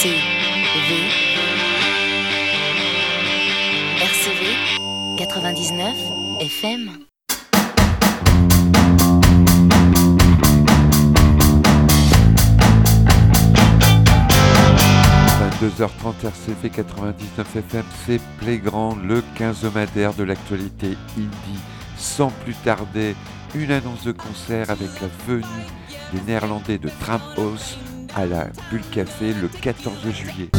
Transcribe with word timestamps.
RCV. 0.00 0.14
RCV 4.00 4.42
99 5.18 5.94
FM. 6.40 6.90
22h30 15.60 16.24
RCV 16.24 16.70
99 16.70 17.56
FM, 17.56 17.84
c'est 18.06 18.20
Playground, 18.38 19.04
le 19.04 19.22
15 19.34 19.66
hebdomadaire 19.66 20.14
de 20.14 20.24
l'actualité 20.24 20.96
indie. 21.18 21.60
Sans 21.98 22.30
plus 22.30 22.54
tarder, 22.64 23.14
une 23.54 23.70
annonce 23.70 24.04
de 24.04 24.12
concert 24.12 24.70
avec 24.70 24.88
la 25.02 25.08
venue 25.26 25.44
des 26.14 26.22
Néerlandais 26.26 26.78
de 26.78 26.88
House 27.36 27.76
à 28.14 28.26
la 28.26 28.48
Bulle 28.70 28.82
Café 28.90 29.32
le 29.32 29.48
14 29.48 30.10
juillet. 30.10 30.50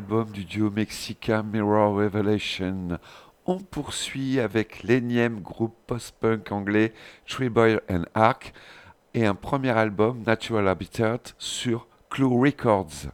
Du 0.00 0.44
duo 0.44 0.70
mexicain 0.70 1.42
Mirror 1.42 1.96
Revelation. 1.96 2.98
On 3.46 3.58
poursuit 3.58 4.38
avec 4.38 4.82
l'énième 4.82 5.40
groupe 5.40 5.74
post-punk 5.86 6.52
anglais 6.52 6.92
Boy 7.50 7.80
and 7.90 8.04
Ark 8.14 8.52
et 9.14 9.26
un 9.26 9.34
premier 9.34 9.70
album 9.70 10.22
Natural 10.24 10.68
Habitat 10.68 11.18
sur 11.38 11.88
Clue 12.10 12.26
Records. 12.26 13.08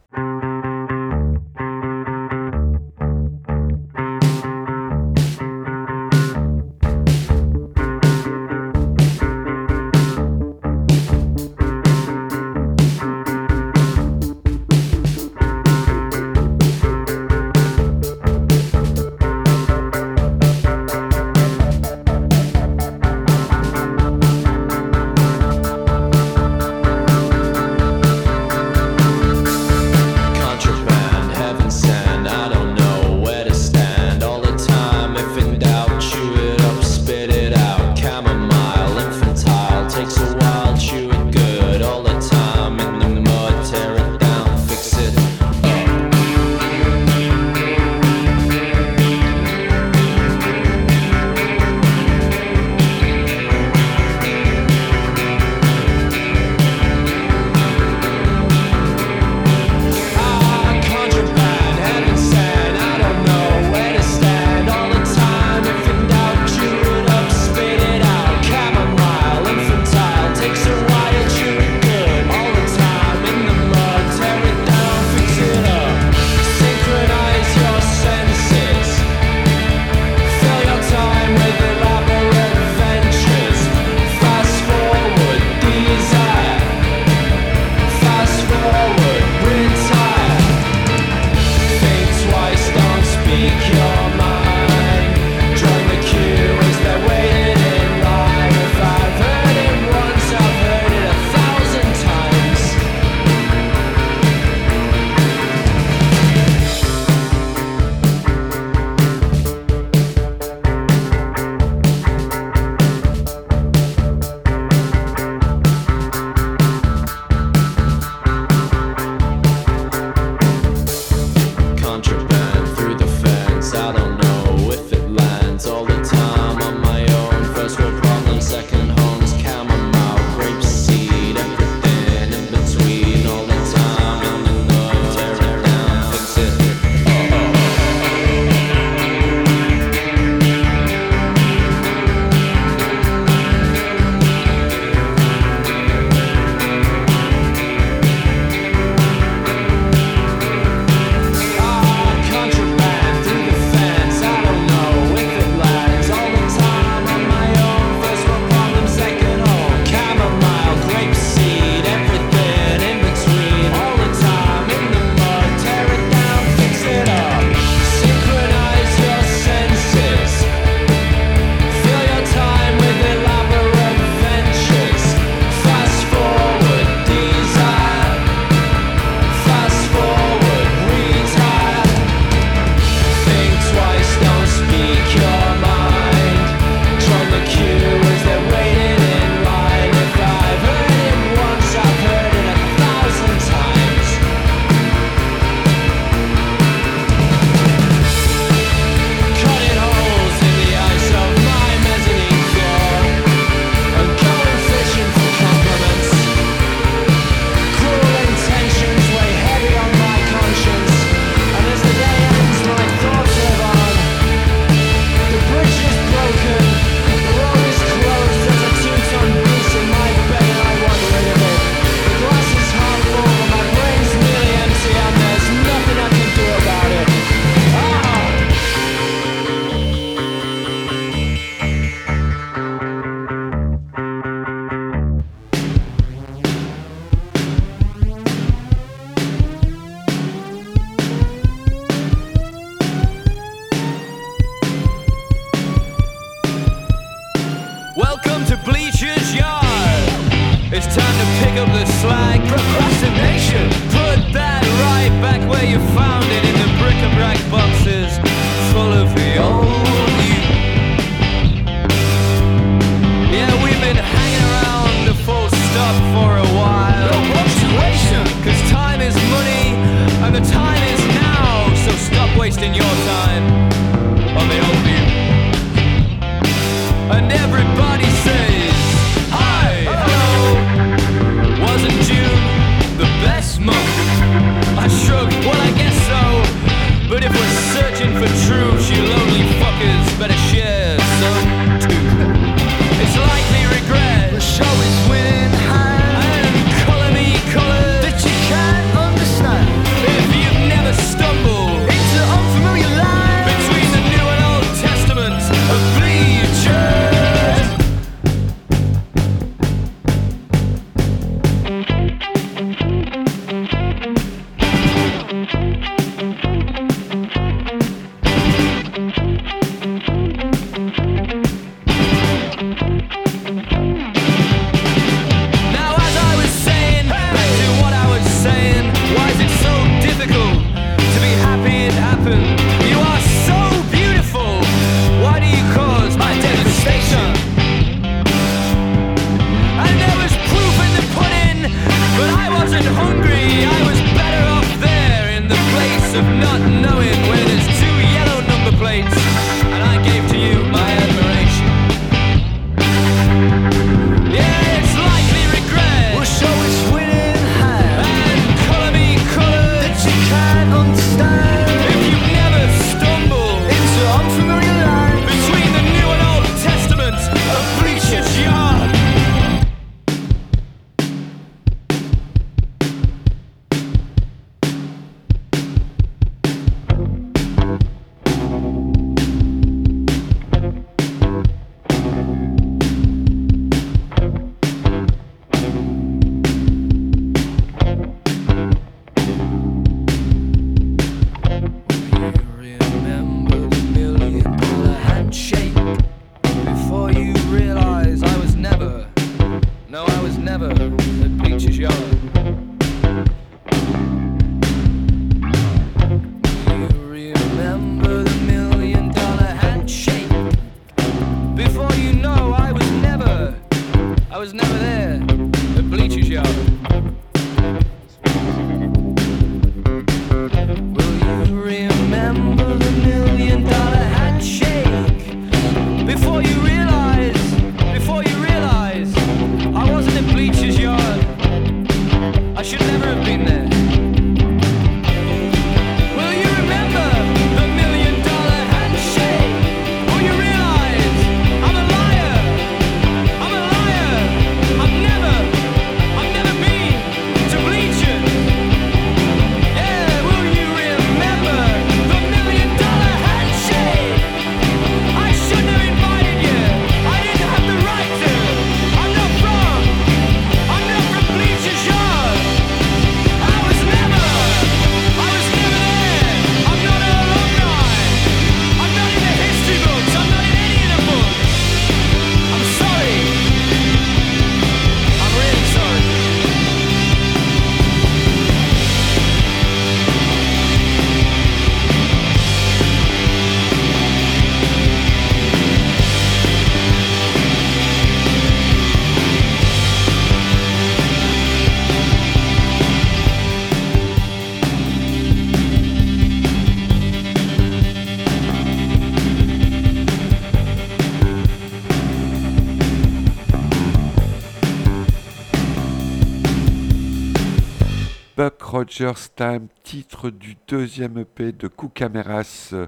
Rogers 508.75 509.33
Time, 509.33 509.67
titre 509.83 510.29
du 510.29 510.57
deuxième 510.67 511.19
EP 511.19 511.53
de 511.53 511.69
Koukameras, 511.69 512.71
euh, 512.73 512.87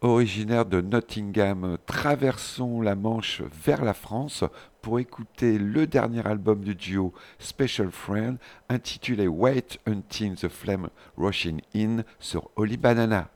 originaire 0.00 0.64
de 0.64 0.80
Nottingham. 0.80 1.76
Traversons 1.84 2.80
la 2.80 2.94
Manche 2.94 3.42
vers 3.62 3.84
la 3.84 3.92
France 3.92 4.44
pour 4.80 4.98
écouter 4.98 5.58
le 5.58 5.86
dernier 5.86 6.26
album 6.26 6.64
du 6.64 6.74
duo 6.74 7.12
Special 7.38 7.90
Friend 7.90 8.38
intitulé 8.70 9.28
Wait 9.28 9.78
Until 9.86 10.36
the 10.36 10.48
Flame 10.48 10.88
Rushing 11.18 11.60
In 11.74 11.98
sur 12.18 12.50
Holy 12.56 12.78
Banana. 12.78 13.28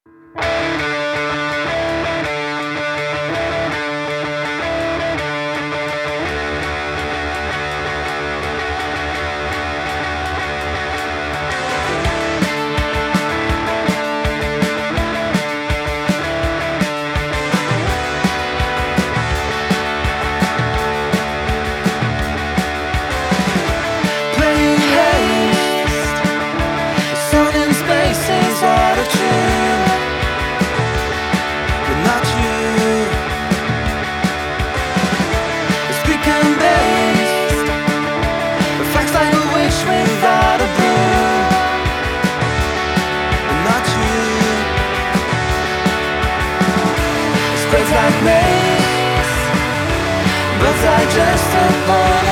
But 50.62 50.78
I 50.98 51.00
just 51.18 51.44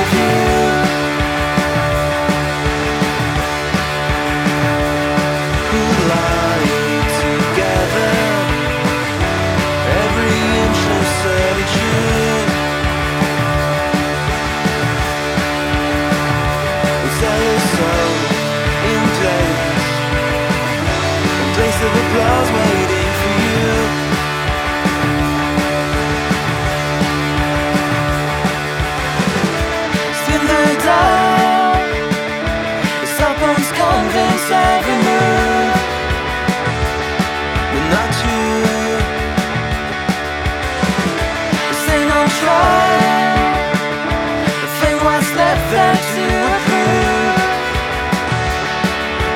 of 0.01 0.07
you 0.17 0.35
Who 5.69 5.83
together? 7.23 8.13
Every 10.03 10.35
inch 10.63 10.81
of 10.97 11.03
in 18.91 19.01
place. 19.19 19.59
A 21.43 21.47
place 21.55 21.79
of 21.87 21.91
applause. 22.01 22.48
but 37.71 37.85
not 37.93 38.11
you. 38.25 38.41
This. 41.69 41.81
The 41.87 41.99
left 45.37 45.71
to 46.15 46.27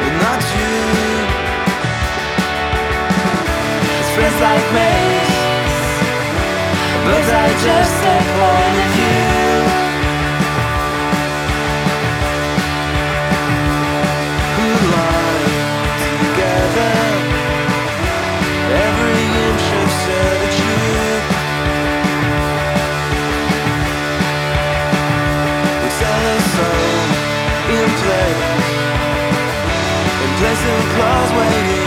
but 0.02 0.14
not 0.24 0.42
you. 0.56 0.72
Like 4.42 4.68
maze, 4.74 5.88
but 7.06 7.26
I 7.34 7.48
just 7.64 7.94
take 8.04 8.32
one 8.42 8.76
of 8.84 8.92
you. 9.00 9.23
Santa 30.64 30.96
Claus 30.96 31.32
waiting. 31.34 31.83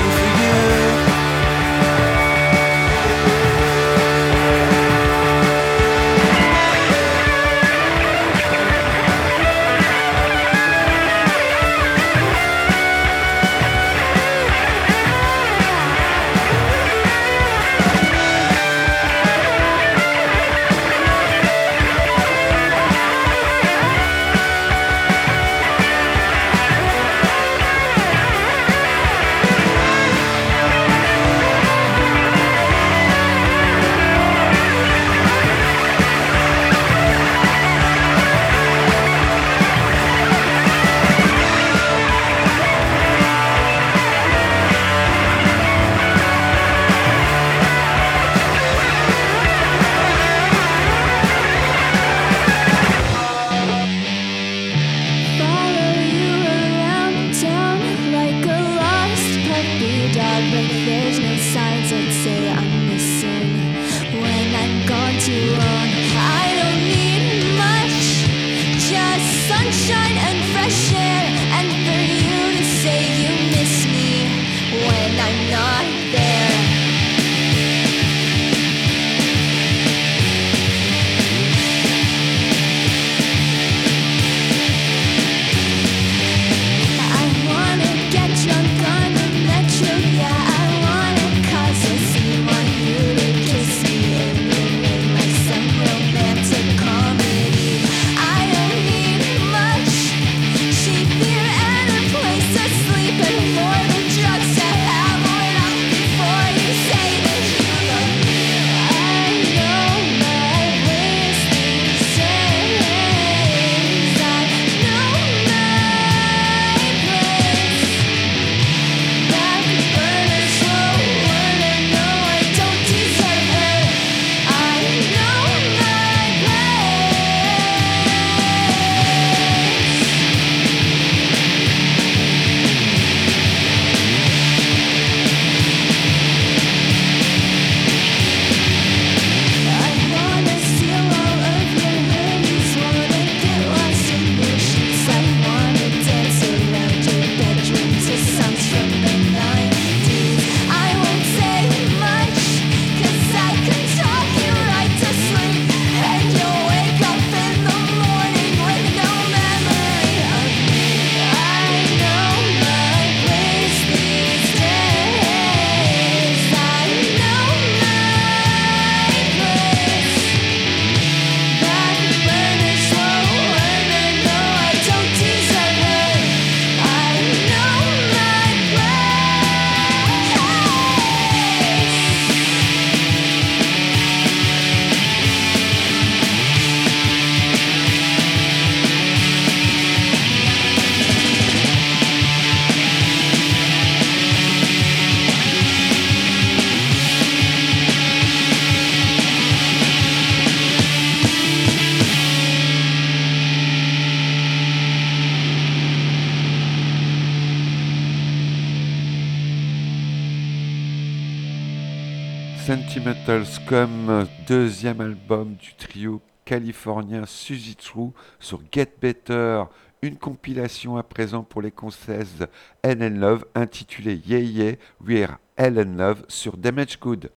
Comme 213.66 214.28
deuxième 214.46 215.00
album 215.00 215.54
du 215.54 215.74
trio 215.74 216.20
californien 216.44 217.26
Suzy 217.26 217.74
True 217.74 218.12
sur 218.38 218.60
Get 218.72 218.92
Better, 219.00 219.64
une 220.02 220.16
compilation 220.16 220.96
à 220.96 221.02
présent 221.02 221.42
pour 221.42 221.62
les 221.62 221.72
concerts 221.72 222.48
N 222.84 223.18
Love 223.18 223.44
intitulée 223.54 224.20
Yeah 224.24 224.40
Yeah 224.40 224.76
We're 225.04 225.38
Ellen 225.56 225.96
Love 225.96 226.24
sur 226.28 226.56
Damage 226.56 227.00
Good. 227.00 227.30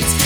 nights. 0.00 0.25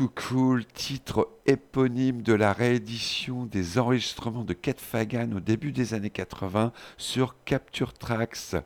Too 0.00 0.08
Cool, 0.14 0.64
titre 0.64 1.28
éponyme 1.44 2.22
de 2.22 2.32
la 2.32 2.54
réédition 2.54 3.44
des 3.44 3.78
enregistrements 3.78 4.44
de 4.44 4.54
Kate 4.54 4.80
Fagan 4.80 5.30
au 5.36 5.40
début 5.40 5.72
des 5.72 5.92
années 5.92 6.08
80 6.08 6.72
sur 6.96 7.36
Capture 7.44 7.92
Tracks. 7.92 8.56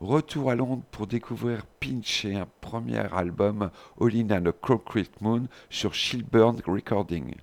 Retour 0.00 0.50
à 0.50 0.54
Londres 0.54 0.82
pour 0.90 1.06
découvrir 1.06 1.64
Pinch 1.80 2.26
et 2.26 2.36
un 2.36 2.46
premier 2.60 2.98
album 3.10 3.70
All 4.02 4.14
in 4.14 4.44
a 4.44 4.52
Concrete 4.52 5.18
Moon 5.22 5.48
sur 5.70 5.94
Shilburn 5.94 6.60
Recording. 6.66 7.36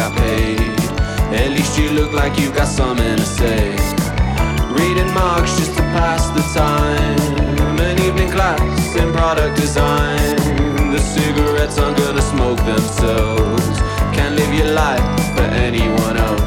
Got 0.00 0.16
paid. 0.16 0.60
At 1.42 1.50
least 1.50 1.78
you 1.78 1.90
look 1.90 2.12
like 2.12 2.38
you 2.38 2.50
got 2.50 2.68
something 2.68 3.16
to 3.16 3.26
say. 3.38 3.70
Reading 4.78 5.12
marks 5.12 5.58
just 5.58 5.74
to 5.76 5.82
pass 5.96 6.22
the 6.36 6.44
time. 6.58 7.78
An 7.78 7.98
evening 8.00 8.30
class 8.30 8.96
in 8.96 9.12
product 9.12 9.56
design. 9.56 10.36
The 10.94 10.98
cigarettes 10.98 11.78
aren't 11.78 11.98
gonna 11.98 12.22
smoke 12.22 12.60
themselves. 12.64 13.66
Can't 14.16 14.34
live 14.36 14.52
your 14.54 14.72
life 14.72 15.06
for 15.36 15.48
anyone 15.66 16.16
else. 16.16 16.39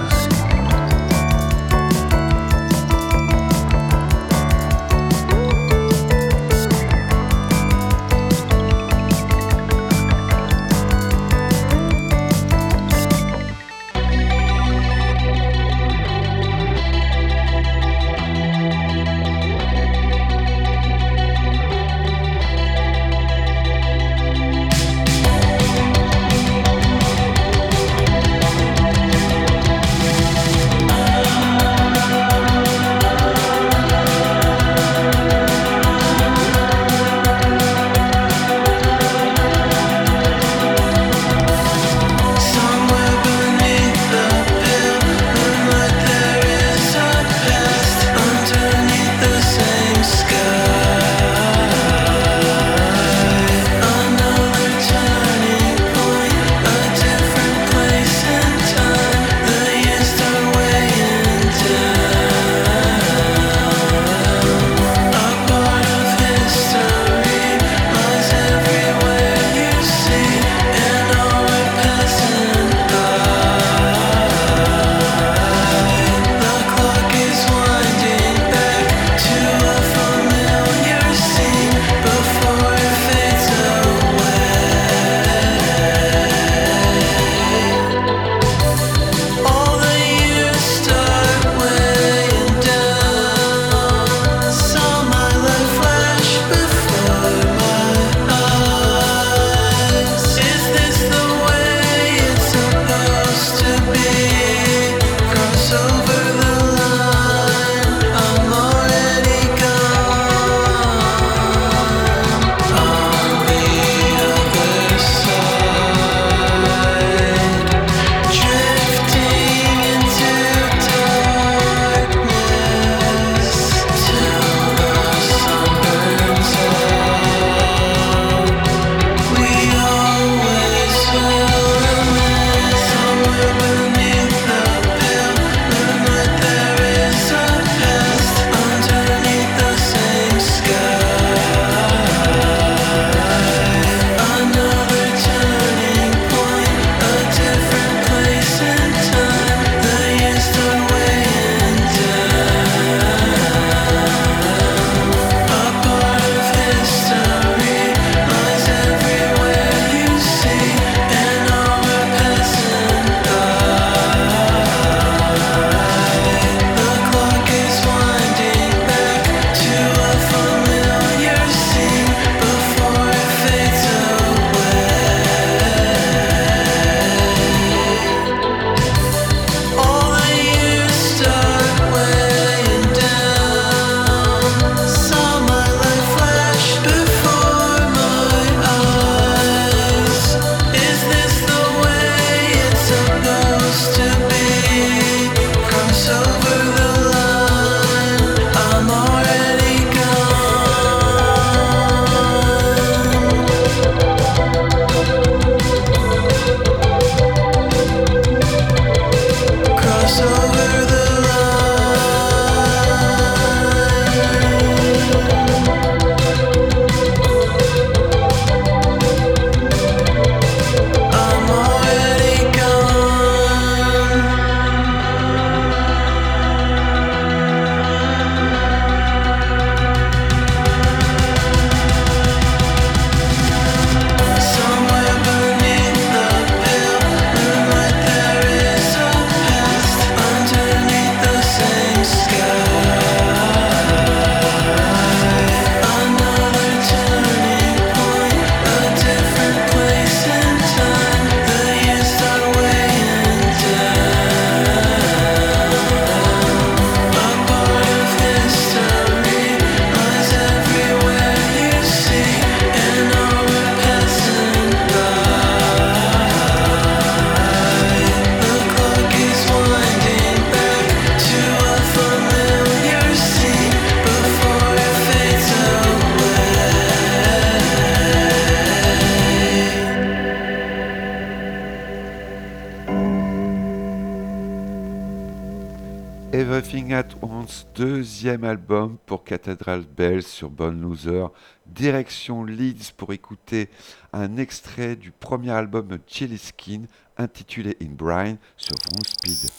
Cathedral 289.23 289.83
Bells 289.83 290.23
sur 290.23 290.49
Bone 290.49 290.81
Loser. 290.81 291.27
Direction 291.65 292.43
Leeds 292.43 292.91
pour 292.95 293.13
écouter 293.13 293.69
un 294.11 294.37
extrait 294.37 294.95
du 294.95 295.11
premier 295.11 295.51
album 295.51 295.97
Chili 296.07 296.37
Skin 296.37 296.83
intitulé 297.17 297.77
In 297.81 297.93
Brine 297.93 298.37
sur 298.57 298.75
Vroom 298.75 299.03
Speed. 299.05 299.52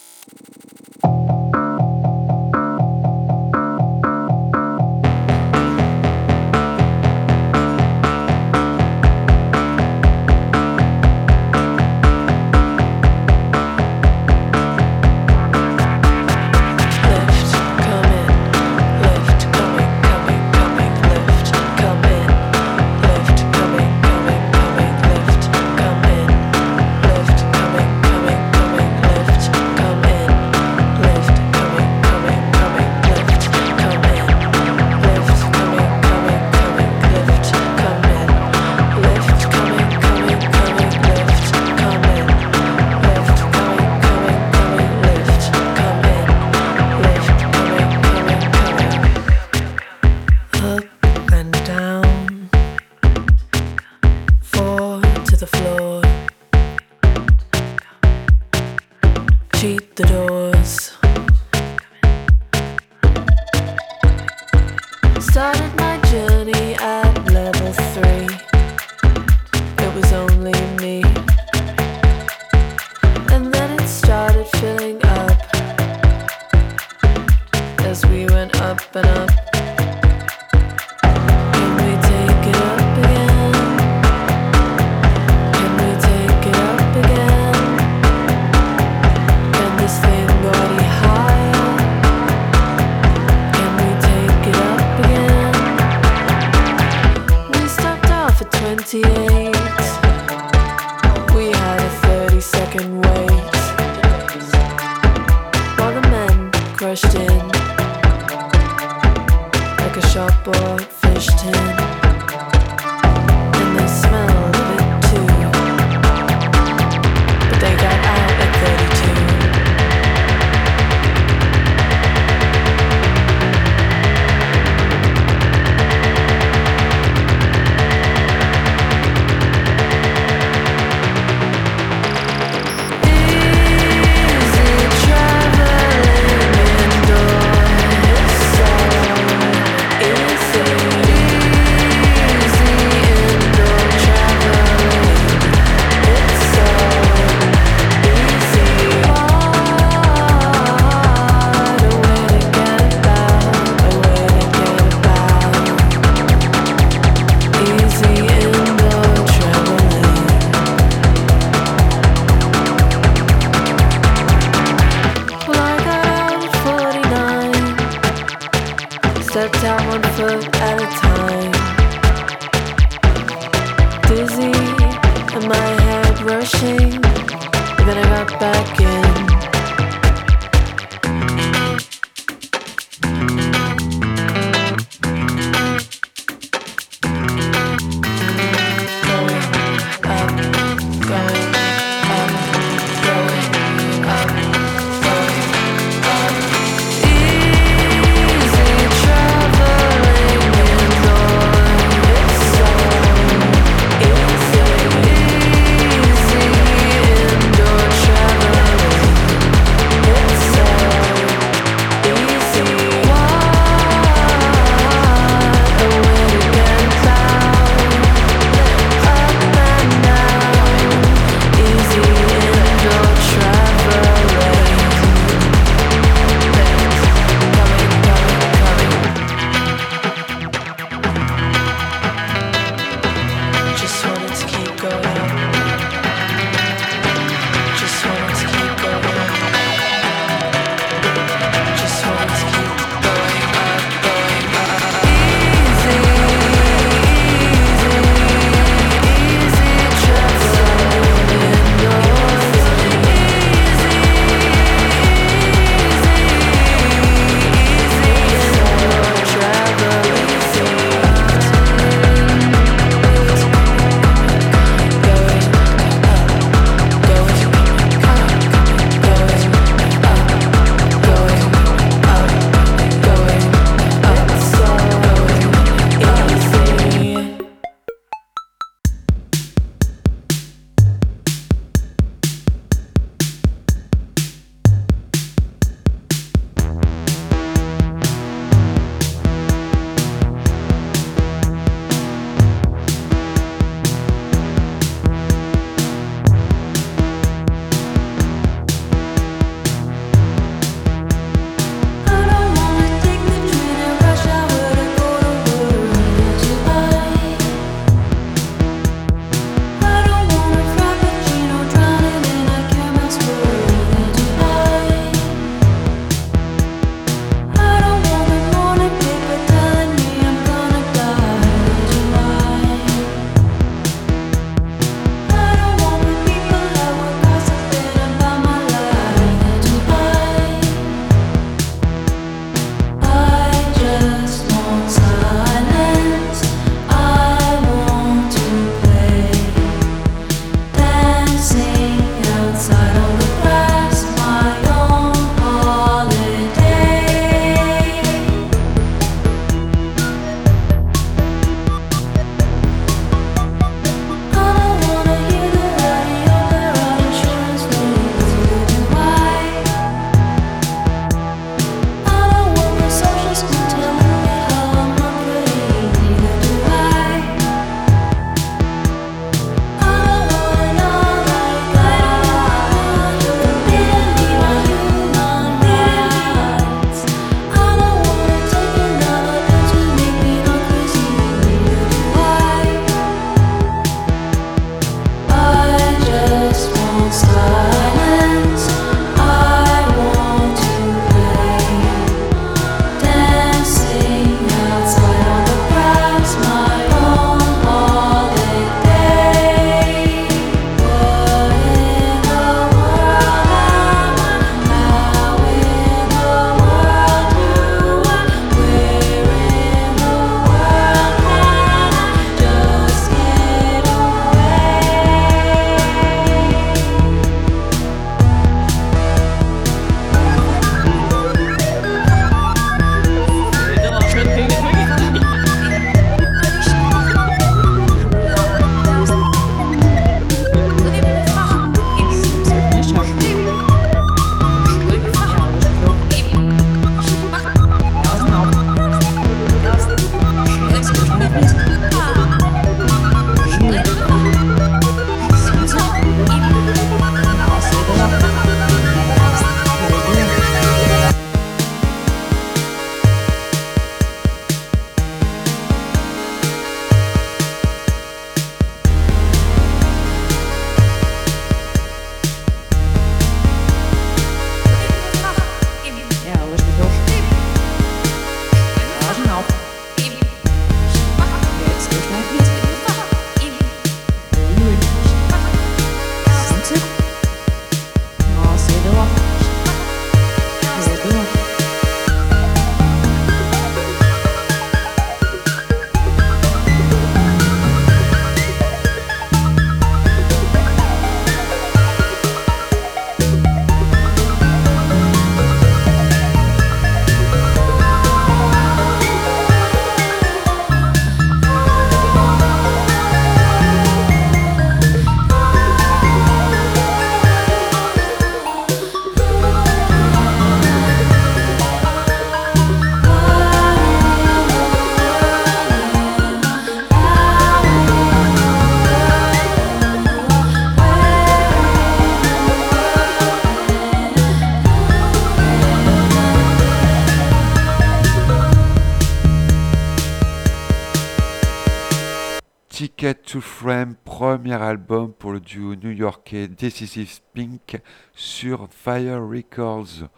to 533.34 533.40
Frame, 533.40 533.96
premier 534.04 534.62
album 534.62 535.12
pour 535.12 535.32
le 535.32 535.40
duo 535.40 535.74
new-yorkais 535.74 536.46
Decisive 536.46 537.18
Pink 537.32 537.80
sur 538.14 538.68
Fire 538.70 539.28
Records. 539.28 540.08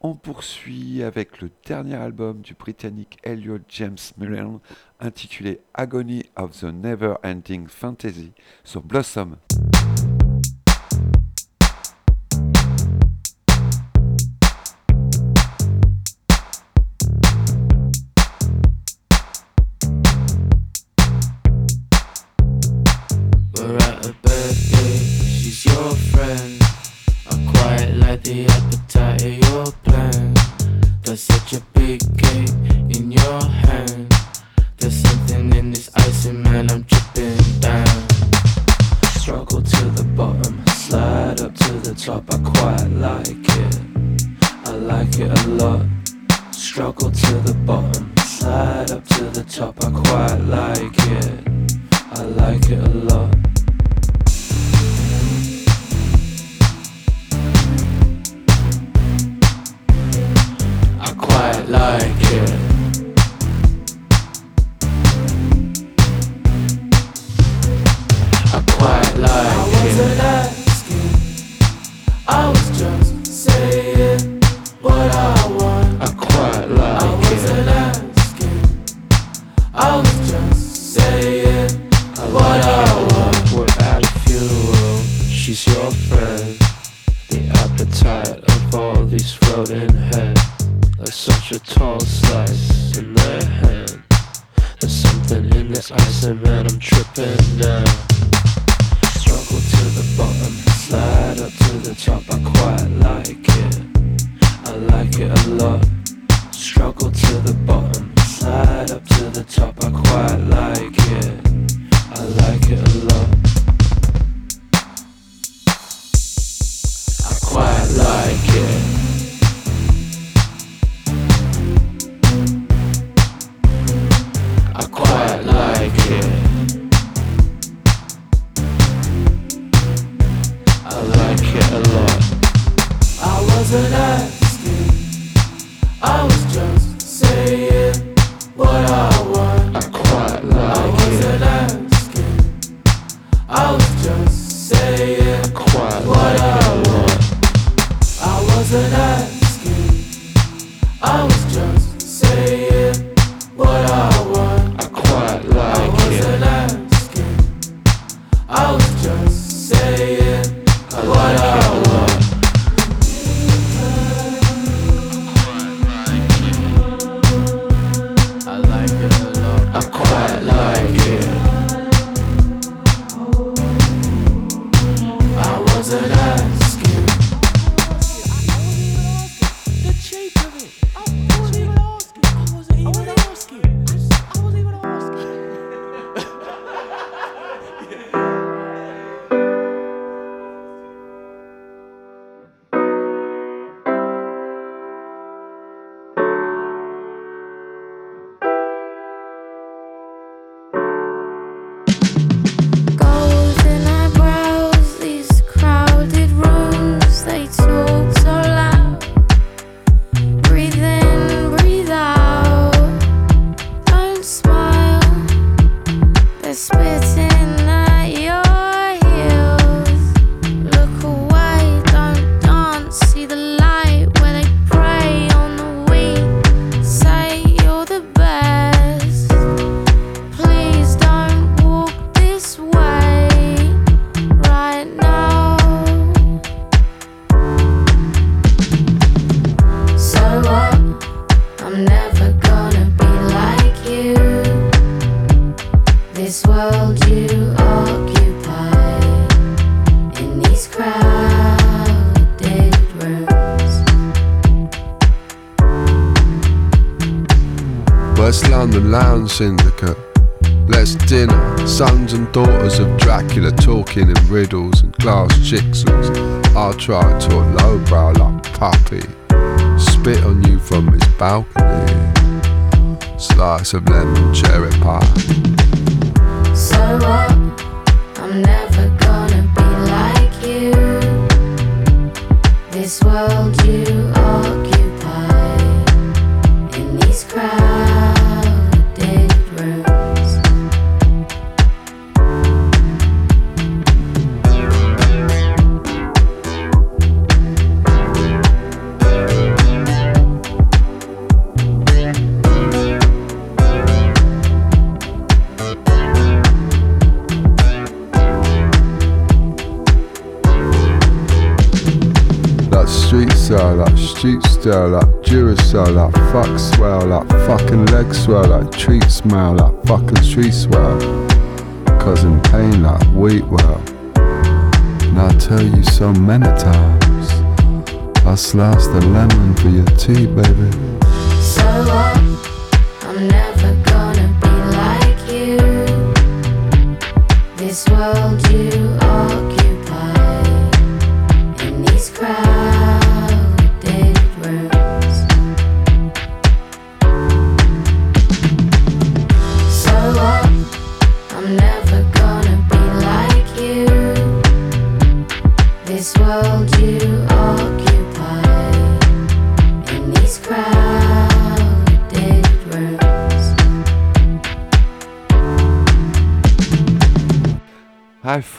On 0.00 0.14
poursuit 0.14 1.02
avec 1.02 1.42
le 1.42 1.50
dernier 1.66 1.96
album 1.96 2.40
du 2.40 2.54
britannique 2.54 3.18
Elliot 3.24 3.58
James 3.68 3.98
Mullen 4.16 4.58
intitulé 5.00 5.60
Agony 5.74 6.24
of 6.34 6.58
the 6.58 6.72
Never 6.72 7.16
Ending 7.22 7.68
Fantasy 7.68 8.32
sur 8.64 8.80
Blossom. 8.80 9.36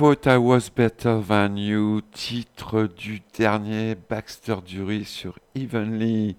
thought 0.03 0.27
I 0.27 0.37
was 0.37 0.69
better 0.69 1.21
than 1.21 1.55
you, 1.55 2.01
titre 2.11 2.87
du 2.87 3.21
dernier 3.37 3.95
Baxter 3.95 4.57
Dury 4.61 5.05
sur 5.05 5.39
Evenly. 5.55 6.35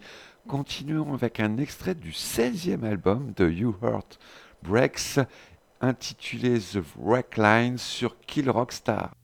Continuons 0.47 1.15
avec 1.15 1.41
un 1.41 1.57
extrait 1.57 1.95
du 1.95 2.11
16e 2.11 2.85
album 2.85 3.33
de 3.35 3.49
You 3.49 3.75
Heart 3.83 4.19
Breaks, 4.63 5.19
intitulé 5.81 6.59
The 6.59 6.81
Wreck 6.99 7.39
Line 7.39 7.79
sur 7.79 8.19
Kill 8.27 8.51
Rockstar. 8.51 9.15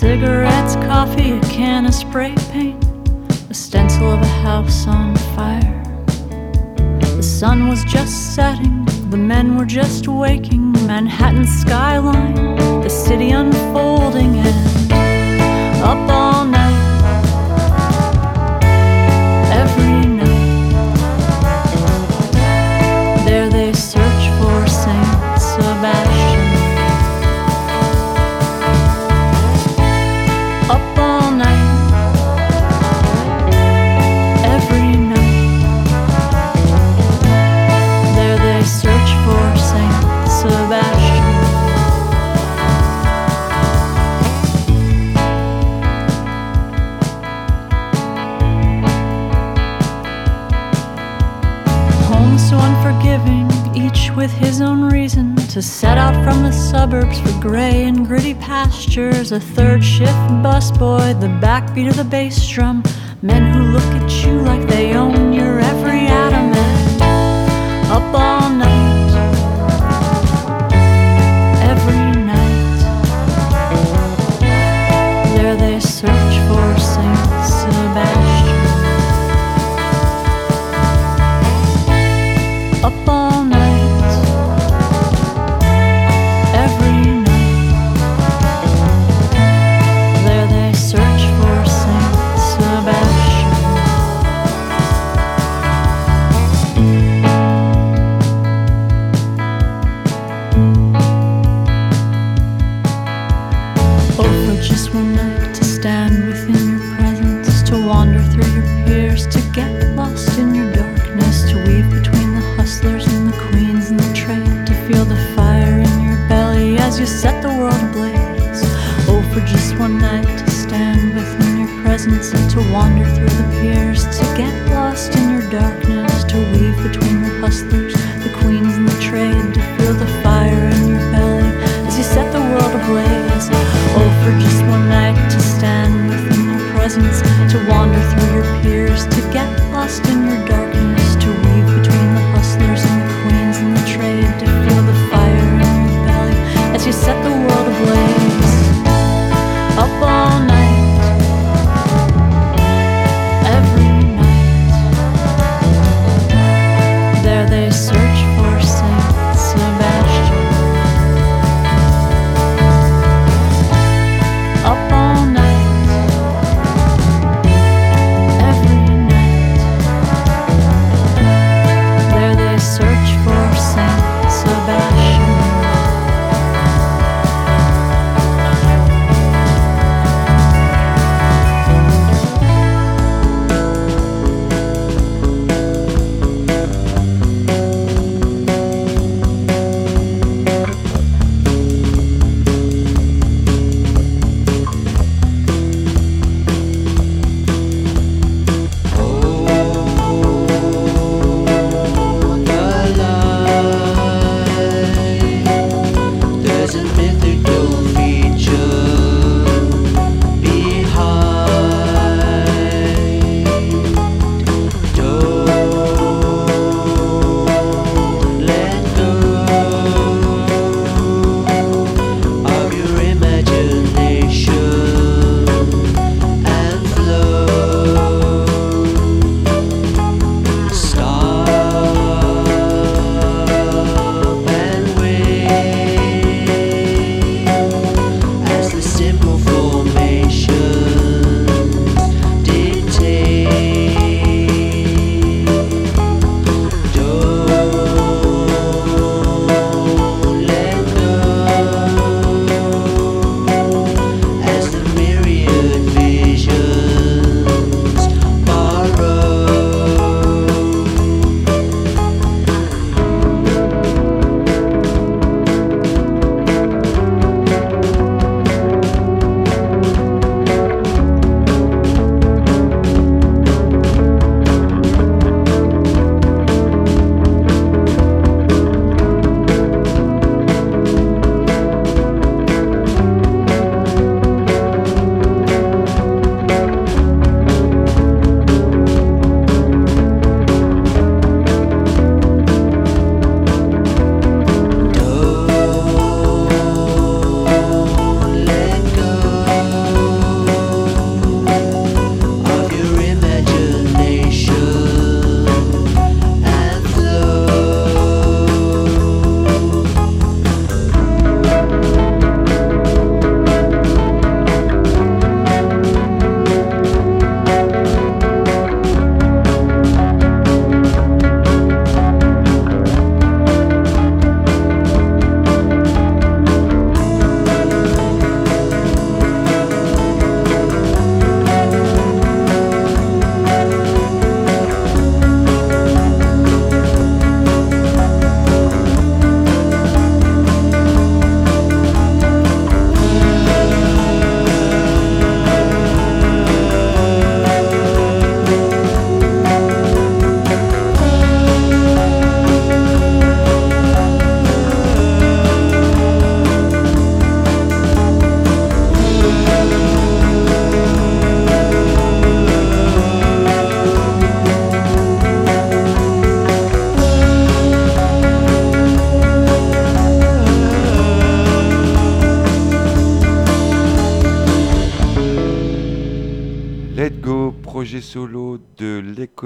Cigarettes, 0.00 0.76
coffee, 0.76 1.32
a 1.32 1.40
can 1.42 1.84
of 1.84 1.92
spray 1.92 2.34
paint, 2.50 2.82
a 3.50 3.52
stencil 3.52 4.10
of 4.10 4.22
a 4.22 4.26
house 4.40 4.86
on 4.86 5.14
fire. 5.36 5.82
The 7.16 7.22
sun 7.22 7.68
was 7.68 7.84
just 7.84 8.34
setting, 8.34 8.86
the 9.10 9.18
men 9.18 9.58
were 9.58 9.66
just 9.66 10.08
waking, 10.08 10.72
Manhattan 10.86 11.46
skyline, 11.46 12.56
the 12.80 12.88
city 12.88 13.32
unfolding, 13.32 14.36
and 14.36 14.92
up 15.82 16.10
all 16.10 16.46
night. 16.46 16.59
with 54.20 54.32
his 54.32 54.60
own 54.60 54.82
reason 54.82 55.34
to 55.34 55.62
set 55.62 55.96
out 55.96 56.12
from 56.22 56.42
the 56.42 56.52
suburbs 56.52 57.18
for 57.20 57.40
gray 57.40 57.84
and 57.84 58.06
gritty 58.06 58.34
pastures. 58.34 59.32
A 59.32 59.40
third 59.40 59.82
shift 59.82 60.12
busboy, 60.44 61.18
the 61.18 61.32
backbeat 61.44 61.88
of 61.88 61.96
the 61.96 62.04
bass 62.04 62.46
drum. 62.46 62.82
Men 63.22 63.50
who 63.50 63.62
look 63.72 63.90
at 64.02 64.10
you 64.22 64.32
like 64.42 64.68
they 64.68 64.92
own 64.92 65.32
your 65.32 65.58
every 65.58 66.00
atom. 66.06 66.52
And 66.52 67.02
up 67.90 68.14
on 68.14 68.49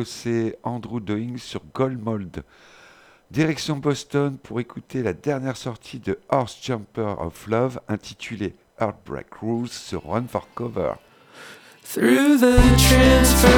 écossais 0.04 0.58
Andrew 0.62 1.00
Doing 1.00 1.38
sur 1.38 1.62
Goldmold. 1.74 2.44
Direction 3.30 3.76
Boston 3.76 4.36
pour 4.36 4.60
écouter 4.60 5.02
la 5.02 5.14
dernière 5.14 5.56
sortie 5.56 5.98
de 5.98 6.18
Horse 6.28 6.58
Jumper 6.62 7.14
of 7.18 7.46
Love 7.46 7.80
intitulée 7.88 8.54
Heartbreak 8.78 9.28
Rules 9.40 9.68
sur 9.68 10.06
Run 10.06 10.26
for 10.28 10.46
Cover. 10.54 10.92
Through 11.82 12.38
the 12.38 12.58
transfer, 12.76 13.48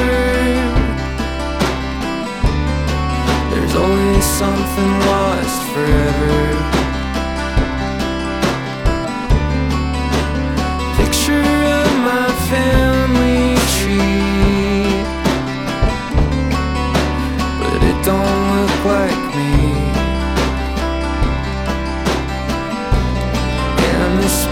there's 3.51 3.75
always 3.75 4.23
something 4.23 4.99
lost 5.05 5.63
forever. 5.73 6.76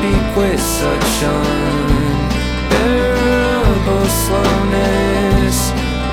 speak 0.06 0.36
with 0.36 0.62
such 0.62 1.24
unbearable 1.24 2.06
slowness, 4.06 5.58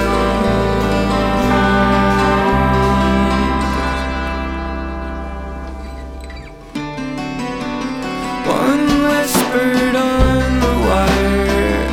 One 8.46 8.86
whispered 9.10 9.96
on 9.96 10.60
the 10.64 10.74
wire, 10.86 11.88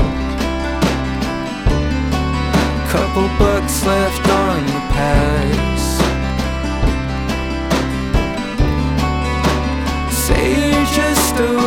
couple 2.90 3.28
bucks 3.38 3.76
left 3.86 4.28
on 4.30 4.66
the 4.66 4.82
pad. 4.96 5.75
just 10.96 11.36
a 11.42 11.65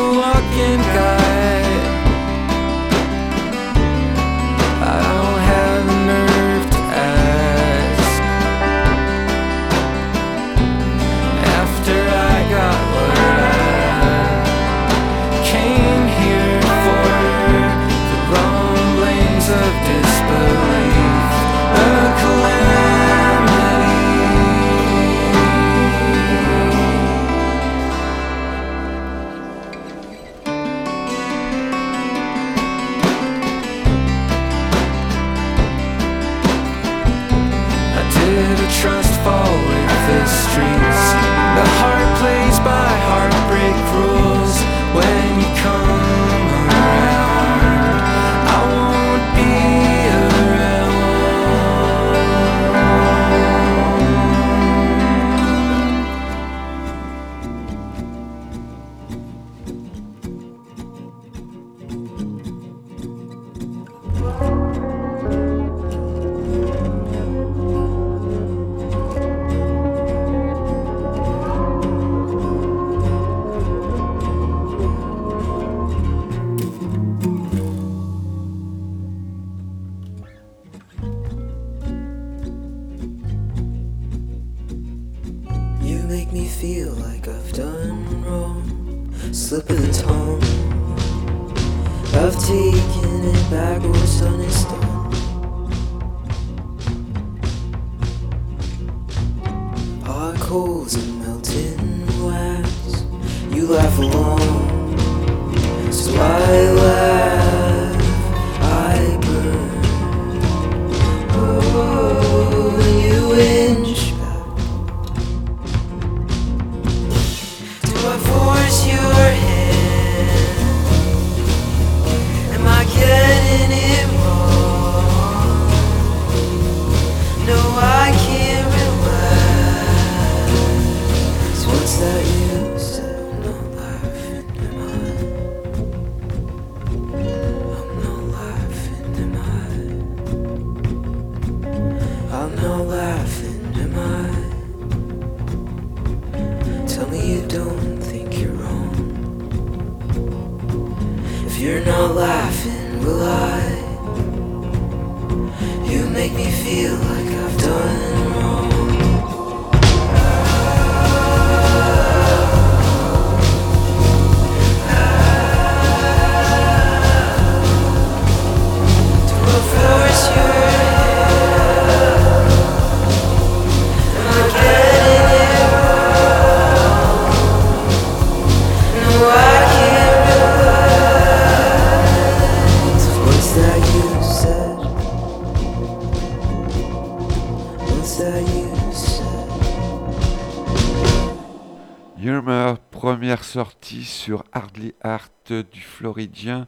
sur 193.89 194.45
Hardly 194.53 194.95
Art 195.03 195.31
du 195.49 195.81
Floridien 195.81 196.67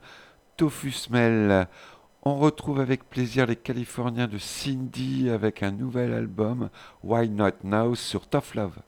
Tofusmel. 0.56 1.68
On 2.22 2.36
retrouve 2.36 2.80
avec 2.80 3.08
plaisir 3.08 3.46
les 3.46 3.56
Californiens 3.56 4.26
de 4.26 4.38
Cindy 4.38 5.28
avec 5.28 5.62
un 5.62 5.70
nouvel 5.70 6.14
album 6.14 6.70
Why 7.02 7.28
Not 7.28 7.62
Now 7.62 7.94
sur 7.94 8.26
Tough 8.26 8.54
Love. 8.54 8.78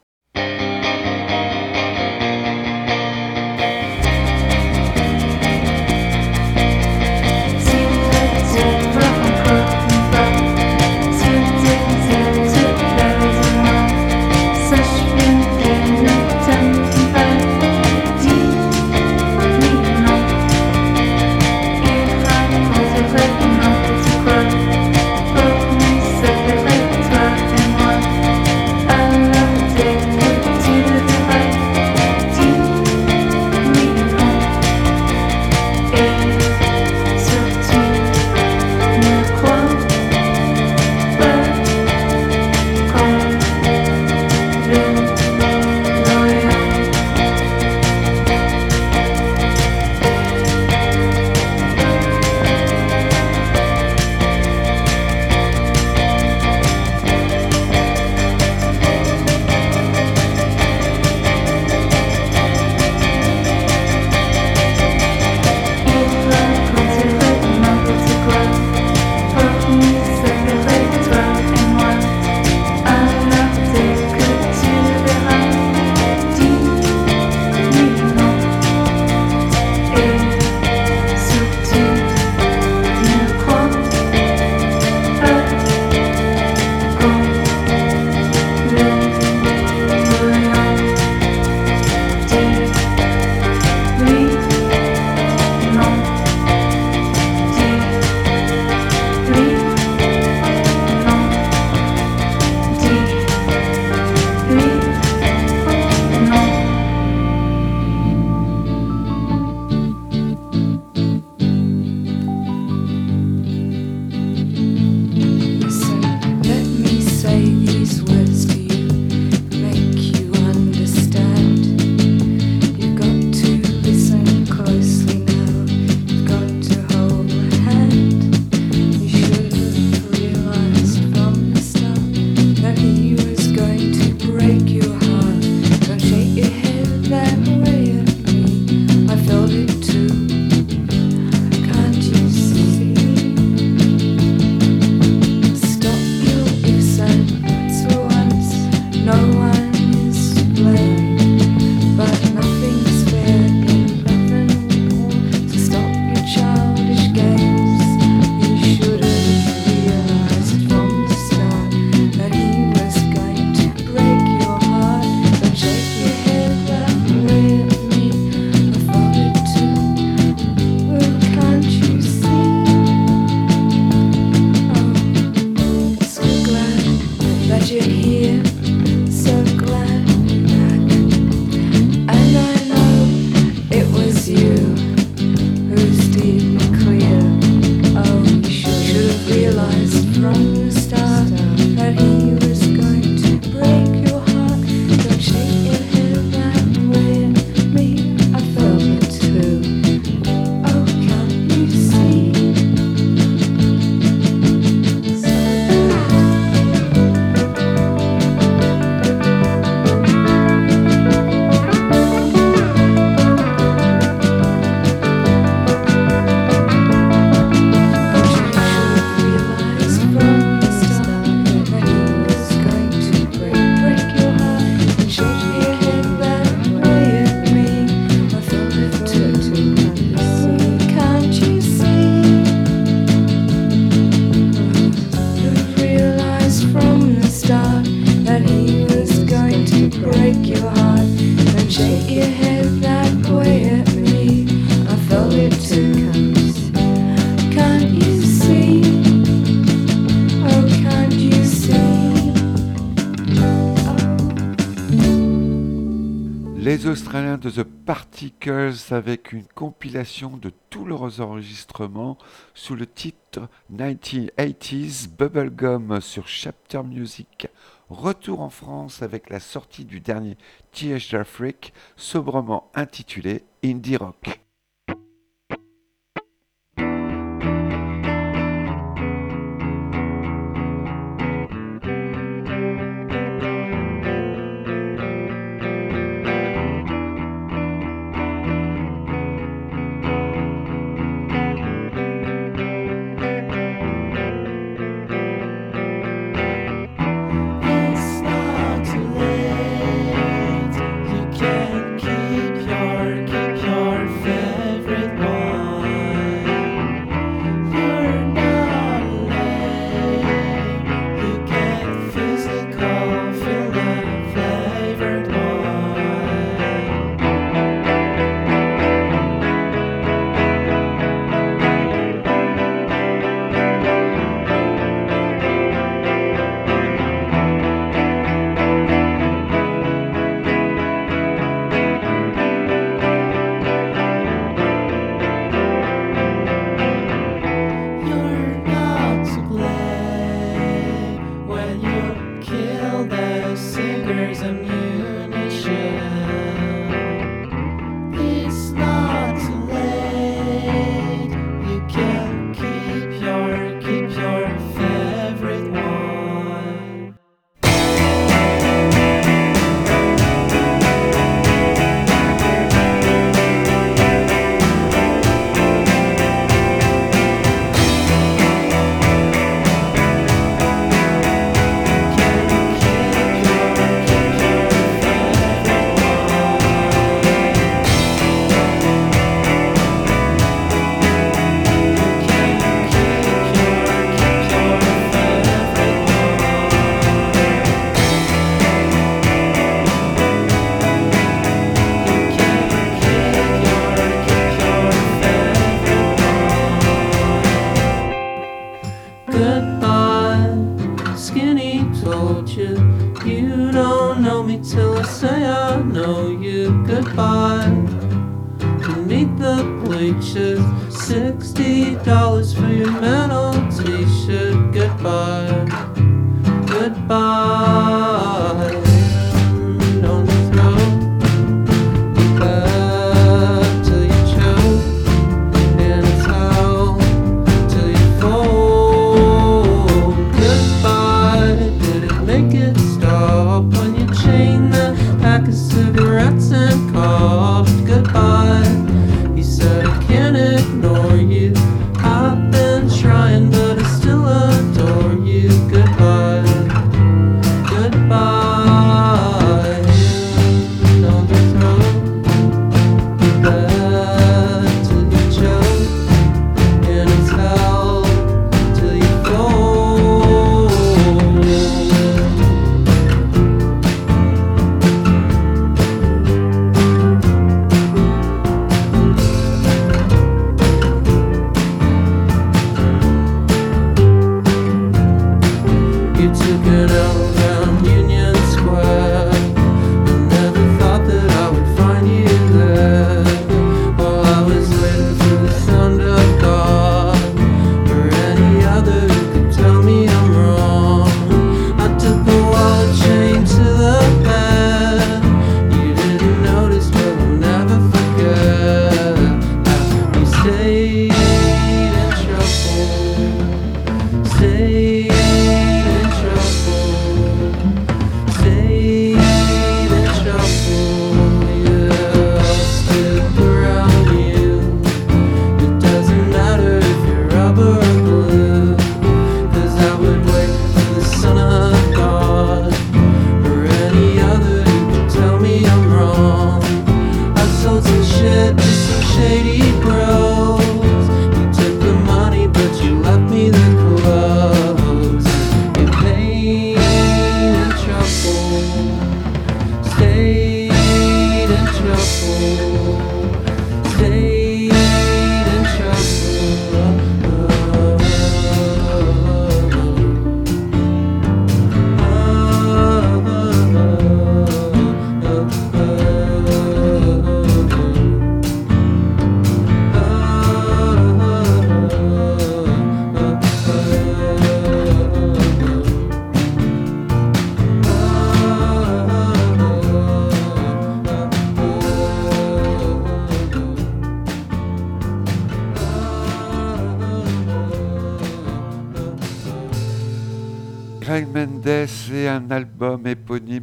Une 259.33 259.47
compilation 259.47 260.37
de 260.37 260.53
tous 260.71 260.85
leurs 260.85 261.21
enregistrements 261.21 262.19
sous 262.55 262.75
le 262.75 262.87
titre 262.87 263.49
1980s 263.73 265.09
Bubblegum 265.09 266.01
sur 266.01 266.29
Chapter 266.29 266.83
Music. 266.83 267.49
Retour 267.89 268.41
en 268.41 268.51
France 268.51 269.03
avec 269.03 269.31
la 269.31 269.41
sortie 269.41 269.85
du 269.85 270.01
dernier 270.01 270.37
TH 270.73 271.23
Freak, 271.25 271.73
sobrement 271.97 272.71
intitulé 272.75 273.45
Indie 273.65 273.97
Rock. 273.97 274.42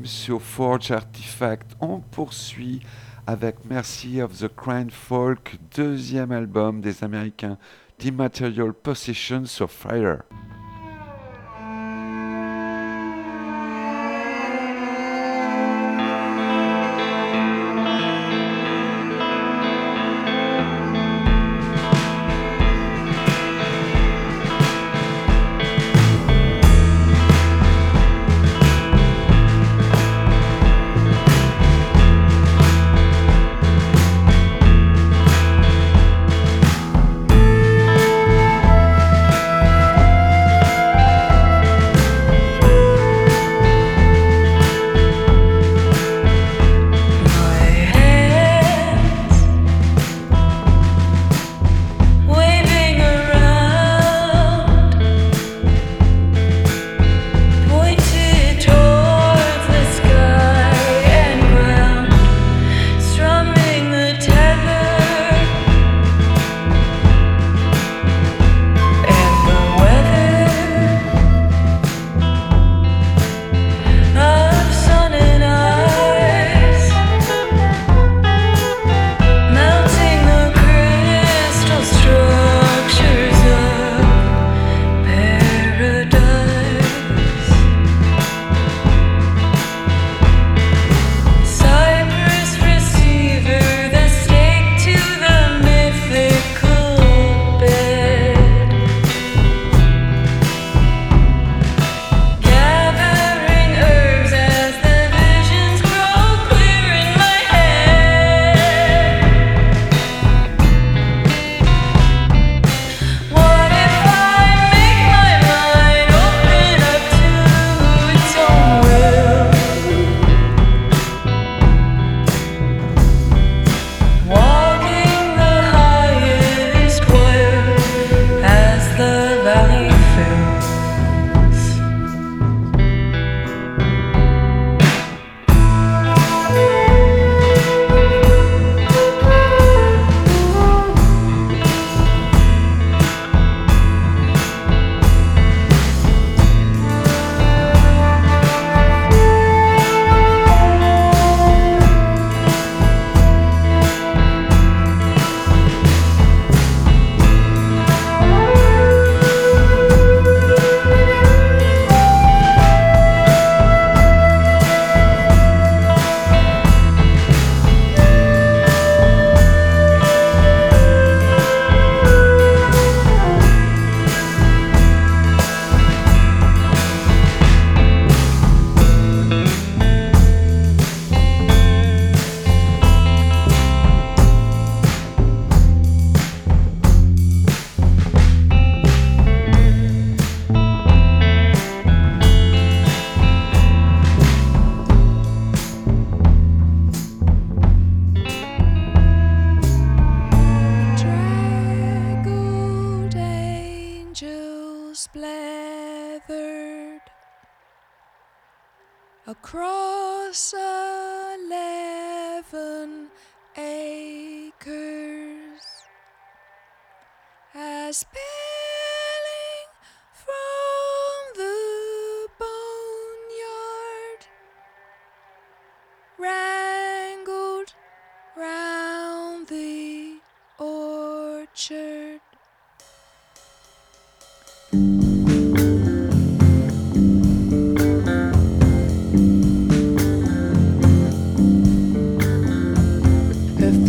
sur 0.10 0.42
Forge 0.42 0.92
Artifact. 0.92 1.76
On 1.80 2.00
poursuit 2.00 2.82
avec 3.28 3.64
Mercy 3.66 4.22
of 4.22 4.38
the 4.40 4.50
Grand 4.56 4.92
Folk, 4.92 5.58
deuxième 5.76 6.32
album 6.32 6.82
des 6.82 7.04
Américains 7.04 7.58
d'Immaterial 8.00 8.74
Possession 8.74 9.44
of 9.60 9.72
Fire. 9.72 10.24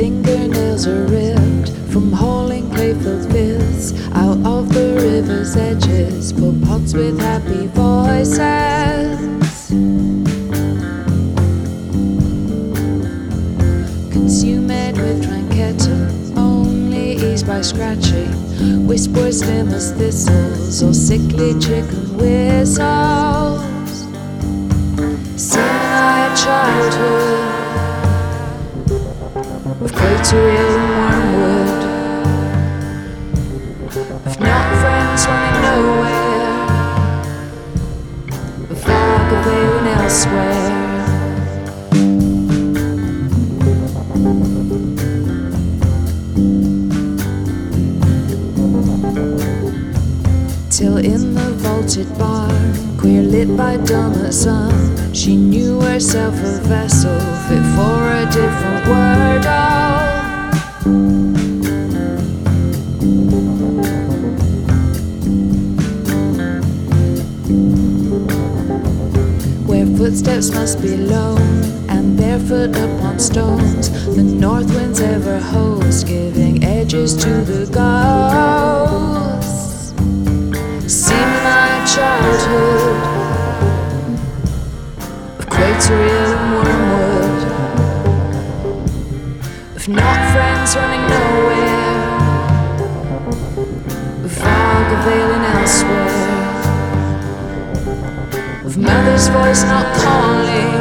fingernails 0.00 0.86
are 0.86 1.04
ripped 1.08 1.68
from 1.92 2.10
hauling 2.10 2.70
clay-filled 2.70 3.30
fields 3.30 3.92
out 4.14 4.38
of 4.46 4.72
the 4.72 4.94
river's 4.94 5.54
edges 5.56 6.32
for 6.32 6.54
pots 6.64 6.94
with 6.94 7.20
happy 7.20 7.66
voices. 7.66 9.18
Consumed 14.10 14.96
with 14.96 15.22
tranqueta, 15.22 15.98
only 16.38 17.16
eased 17.16 17.46
by 17.46 17.60
scratching, 17.60 18.32
whispers 18.86 19.40
slim 19.40 19.68
thistles 19.68 20.82
or 20.82 20.94
sickly 20.94 21.52
chicken 21.60 22.16
whistles. 22.16 23.60
Sing 25.36 25.76
my 25.92 26.34
childhood 26.42 27.39
of 29.82 29.92
clay 29.94 30.16
wormwood, 31.00 31.80
of 34.26 34.40
not 34.40 34.66
friends 34.80 35.26
running 35.26 35.58
nowhere, 35.62 36.54
of 38.70 38.78
fog 38.82 39.32
of 39.32 39.46
alien 39.46 39.86
elsewhere. 39.86 40.68
Till 50.70 50.96
in 50.98 51.34
the 51.34 51.50
vaulted 51.56 52.18
barn 52.18 52.89
queer 53.00 53.22
lit 53.22 53.56
by 53.56 53.78
dullness 53.78 54.42
sun. 54.42 55.14
She 55.14 55.34
knew 55.34 55.80
herself 55.80 56.34
a 56.34 56.60
vessel 56.68 57.18
fit 57.48 57.64
for 57.74 57.98
a 58.20 58.26
different 58.26 58.86
world. 58.90 59.44
Oh. 59.46 60.10
Where 69.66 69.86
footsteps 69.96 70.50
must 70.50 70.82
be 70.82 70.98
lone 70.98 71.64
and 71.88 72.18
barefoot 72.18 72.76
upon 72.76 73.18
stones, 73.18 73.88
the 74.14 74.22
north 74.22 74.70
wind's 74.74 75.00
ever 75.00 75.38
host, 75.38 76.06
giving 76.06 76.62
edges 76.62 77.16
to 77.16 77.30
the 77.44 77.64
gold. 77.72 79.09
Childhood. 82.00 82.96
Of 85.38 85.44
Quaterial 85.52 86.32
and 86.40 86.48
wormwood, 86.56 87.40
of 89.76 89.84
not 89.86 90.20
friends 90.32 90.70
running 90.76 91.04
nowhere, 91.12 91.98
of 94.24 94.32
fog 94.32 94.88
availing 94.96 95.44
elsewhere, 95.56 96.24
of 98.64 98.74
mother's 98.78 99.26
voice 99.28 99.62
not 99.64 99.86
calling, 100.00 100.72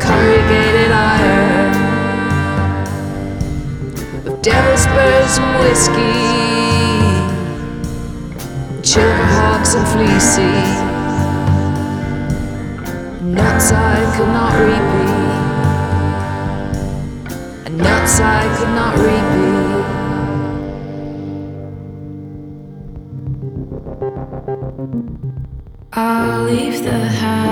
corrugated 0.00 0.90
iron, 0.90 1.74
of 4.26 4.34
devil's 4.42 4.86
birds 4.86 5.38
and 5.38 5.60
whiskey 5.62 6.73
Silverhawks 8.94 9.74
and 9.74 9.86
fleecy 9.88 10.54
Nuts 13.34 13.72
I 13.72 13.98
could 14.14 14.28
not 14.28 14.54
repeat. 14.54 15.34
And 17.66 17.74
nuts 17.76 18.20
I 18.20 18.42
could 18.56 18.72
not 18.80 18.94
repeat. 19.08 19.84
I'll 25.92 26.44
leave 26.44 26.84
the 26.84 27.08
house 27.08 27.43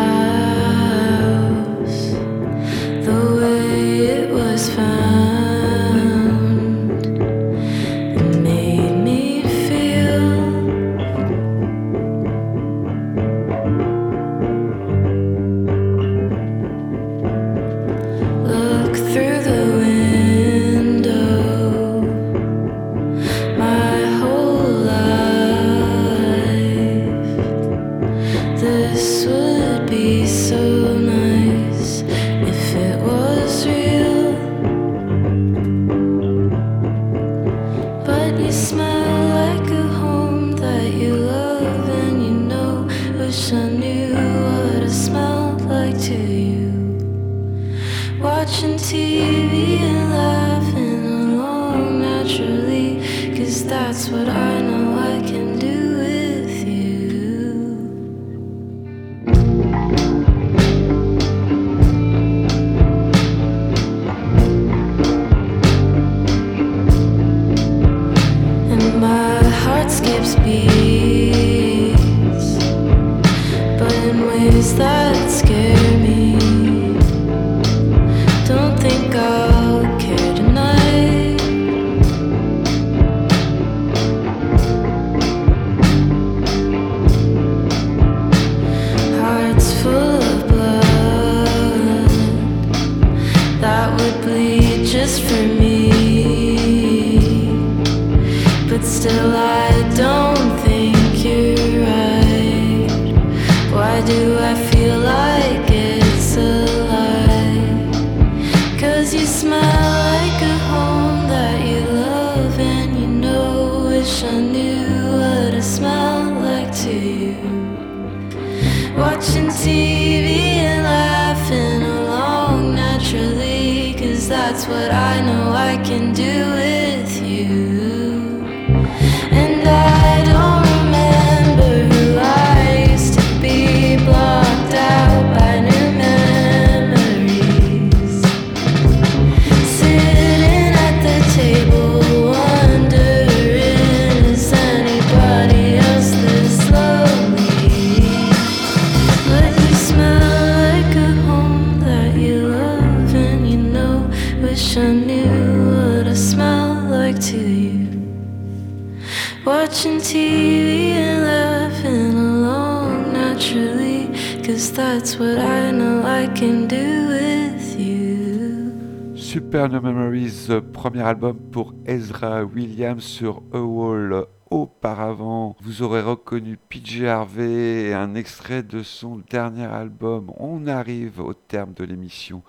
premier 170.93 171.09
album 171.09 171.39
pour 171.39 171.73
Ezra 171.87 172.45
Williams 172.45 173.03
sur 173.03 173.43
A 173.55 173.61
Wall. 173.61 174.27
Auparavant, 174.51 175.57
vous 175.63 175.81
aurez 175.81 176.03
reconnu 176.03 176.59
PJ 176.69 177.05
Harvey 177.05 177.85
et 177.85 177.95
un 177.95 178.15
extrait 178.15 178.63
de 178.63 178.83
son 178.83 179.23
dernier 179.31 179.65
album. 179.65 180.35
On 180.37 180.67
arrive 180.67 181.19
au 181.19 181.33
terme 181.33 181.73
de 181.73 181.85
l'émission 181.85 182.43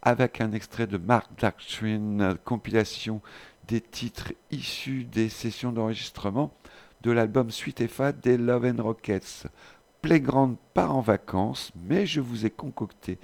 avec 0.00 0.40
un 0.40 0.52
extrait 0.52 0.86
de 0.86 0.96
Mark 0.96 1.28
euh, 1.44 2.34
compilation 2.42 3.20
des 3.68 3.82
titres 3.82 4.32
issus 4.50 5.04
des 5.04 5.28
sessions 5.28 5.70
d'enregistrement 5.70 6.54
de 7.02 7.10
l'album 7.10 7.50
Suite 7.50 7.82
et 7.82 7.88
Fat 7.88 8.12
des 8.12 8.38
Love 8.38 8.64
and 8.64 8.82
Rockets. 8.82 9.46
Playground 10.00 10.56
part 10.72 10.96
en 10.96 11.02
vacances, 11.02 11.70
mais 11.76 12.06
je 12.06 12.22
vous 12.22 12.46
ai 12.46 12.50
concocté 12.50 13.18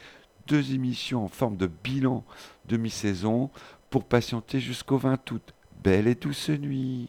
deux 0.47 0.75
émissions 0.75 1.25
en 1.25 1.29
forme 1.29 1.57
de 1.57 1.67
bilan 1.67 2.25
de 2.67 2.77
mi-saison 2.77 3.51
pour 3.97 4.05
patienter 4.05 4.61
jusqu'au 4.61 4.99
20 4.99 5.33
août. 5.33 5.55
Belle 5.83 6.07
et 6.07 6.15
douce 6.15 6.51
nuit. 6.51 7.09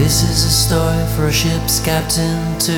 This 0.00 0.22
is 0.22 0.44
a 0.46 0.48
story 0.48 1.06
for 1.14 1.26
a 1.26 1.30
ship's 1.30 1.78
captain, 1.78 2.58
too. 2.58 2.72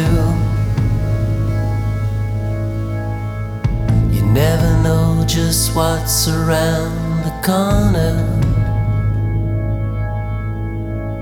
You 4.13 4.27
never 4.27 4.83
know 4.83 5.25
just 5.25 5.77
what's 5.77 6.27
around 6.27 7.23
the 7.23 7.31
corner. 7.47 8.17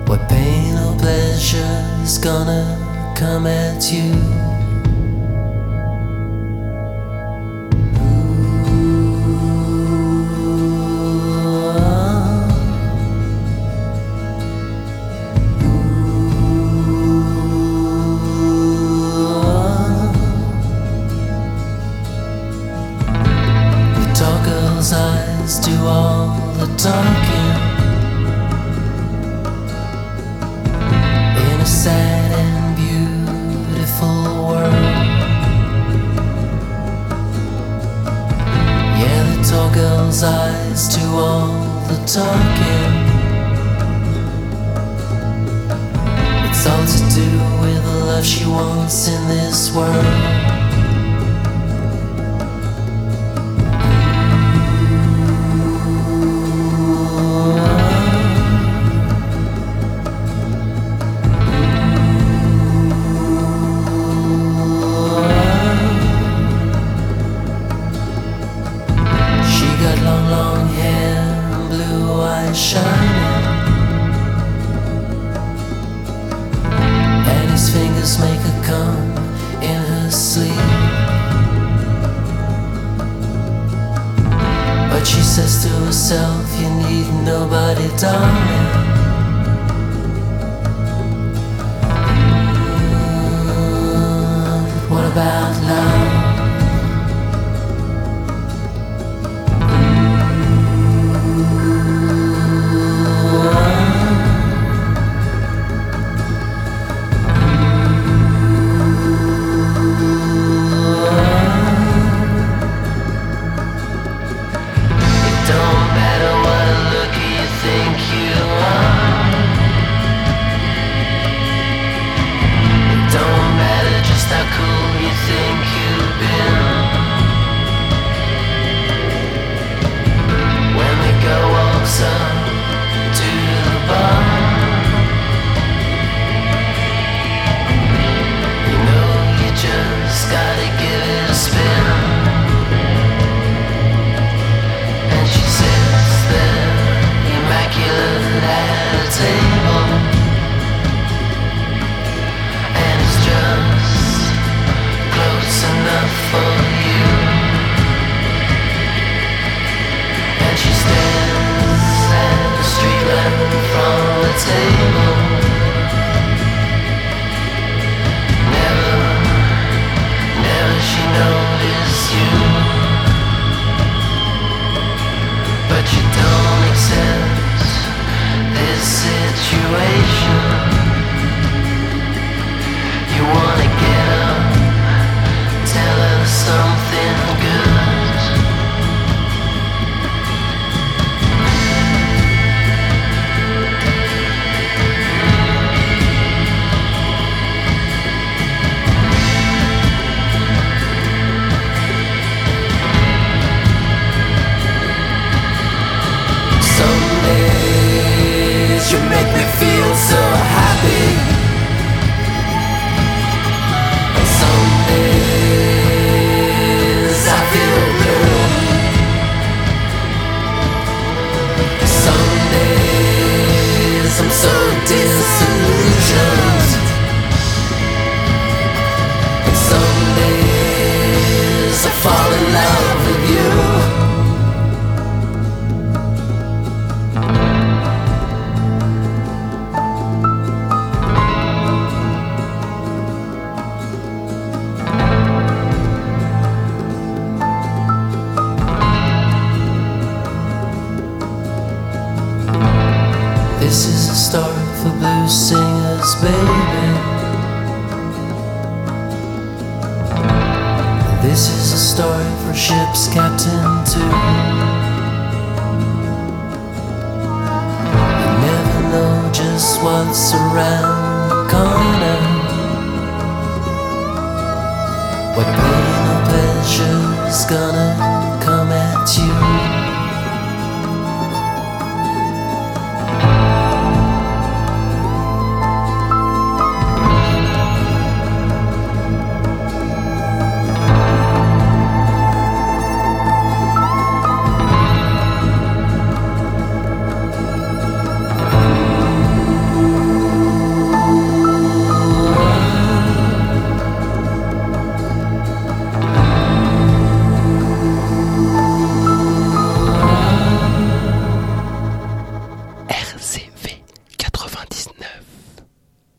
What 0.07 0.27
pain 0.31 0.75
or 0.79 0.99
pleasure 0.99 2.01
is 2.03 2.17
gonna 2.17 2.65
come 3.15 3.47
at 3.47 3.93
you. 3.93 4.50